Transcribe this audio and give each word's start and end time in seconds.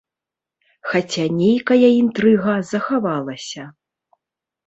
Хаця 0.93 1.25
нейкая 1.41 1.89
інтрыга 2.03 2.55
захавалася. 2.71 3.63